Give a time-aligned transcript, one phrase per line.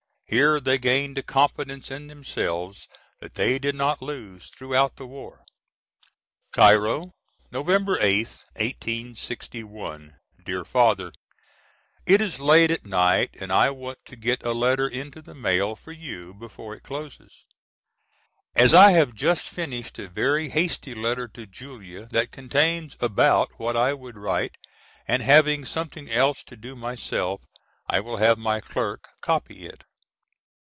[0.39, 2.87] Here they gained a confidence in themselves
[3.19, 5.43] that they did not lose throughout the war.]
[6.53, 7.11] Cairo,
[7.51, 10.15] November 8th, 1861.
[10.41, 11.11] DEAR FATHER:
[12.05, 15.75] It is late at night and I want to get a letter into the mail
[15.75, 17.43] for you before it closes.
[18.55, 23.75] As I have just finished a very hasty letter to Julia that contains about what
[23.75, 24.55] I would write,
[25.09, 27.41] and having something else to do myself,
[27.89, 29.83] I will have my clerk copy it.